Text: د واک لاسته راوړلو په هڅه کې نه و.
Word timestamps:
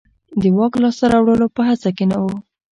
د 0.41 0.43
واک 0.57 0.73
لاسته 0.83 1.05
راوړلو 1.13 1.47
په 1.55 1.61
هڅه 1.69 1.89
کې 1.97 2.05
نه 2.11 2.17
و. 2.23 2.25